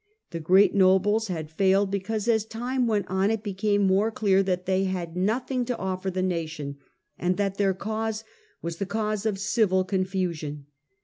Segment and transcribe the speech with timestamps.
[0.31, 4.65] The great nobles had failed because as time went on it became more clear that
[4.65, 6.77] they had nothing to offer the nation,
[7.19, 8.23] and that their cause
[8.63, 10.65] was the cause of civil confusion.